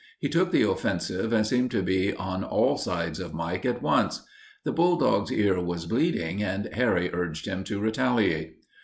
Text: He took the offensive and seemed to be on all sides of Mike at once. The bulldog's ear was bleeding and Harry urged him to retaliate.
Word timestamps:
He 0.19 0.29
took 0.29 0.49
the 0.51 0.67
offensive 0.67 1.31
and 1.31 1.45
seemed 1.45 1.69
to 1.69 1.83
be 1.83 2.11
on 2.15 2.43
all 2.43 2.75
sides 2.75 3.19
of 3.19 3.35
Mike 3.35 3.67
at 3.67 3.83
once. 3.83 4.23
The 4.63 4.71
bulldog's 4.71 5.31
ear 5.31 5.61
was 5.63 5.85
bleeding 5.85 6.41
and 6.41 6.67
Harry 6.73 7.11
urged 7.13 7.45
him 7.45 7.63
to 7.65 7.79
retaliate. 7.79 8.55